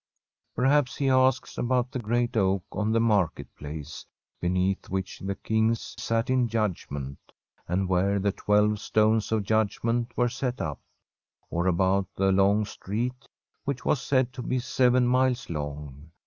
[0.55, 4.03] Perhaps he asks about the great oak on the Market rlace,
[4.39, 6.51] beneath which the Kings sat in From a SfTEDISH HOMESTEAD
[6.87, 7.19] judgment,
[7.67, 10.79] and where the twelve stones of judg ment were set up.
[11.51, 13.27] Or about the long street,
[13.63, 16.09] which was said to be seven miles long